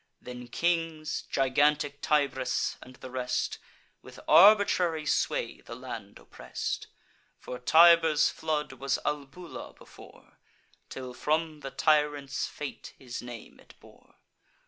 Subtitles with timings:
[0.19, 3.59] Then kings, gigantic Tybris, and the rest,
[4.01, 6.87] With arbitrary sway the land oppress'd:
[7.37, 10.39] For Tiber's flood was Albula before,
[10.89, 14.15] Till, from the tyrant's fate, his name it bore.